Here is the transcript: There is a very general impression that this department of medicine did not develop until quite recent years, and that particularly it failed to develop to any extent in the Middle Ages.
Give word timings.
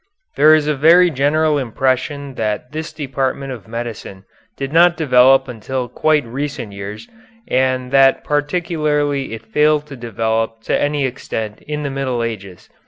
There 0.35 0.55
is 0.55 0.65
a 0.65 0.73
very 0.73 1.11
general 1.11 1.59
impression 1.59 2.33
that 2.33 2.71
this 2.71 2.91
department 2.91 3.51
of 3.53 3.67
medicine 3.67 4.25
did 4.57 4.73
not 4.73 4.97
develop 4.97 5.47
until 5.47 5.87
quite 5.87 6.25
recent 6.25 6.71
years, 6.73 7.07
and 7.47 7.91
that 7.91 8.23
particularly 8.23 9.33
it 9.35 9.45
failed 9.45 9.85
to 9.85 9.95
develop 9.95 10.63
to 10.63 10.75
any 10.81 11.05
extent 11.05 11.61
in 11.67 11.83
the 11.83 11.91
Middle 11.91 12.23
Ages. 12.23 12.67